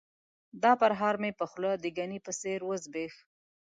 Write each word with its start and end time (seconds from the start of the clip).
دا 0.63 0.71
پرهار 0.81 1.15
مې 1.21 1.31
په 1.39 1.45
خوله 1.51 1.71
د 1.77 1.85
ګني 1.97 2.19
په 2.25 2.31
څېر 2.41 2.59
وزبیښ. 2.69 3.13